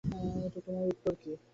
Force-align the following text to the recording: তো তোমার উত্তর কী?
তো 0.03 0.59
তোমার 0.65 0.85
উত্তর 0.87 1.13
কী? 1.15 1.31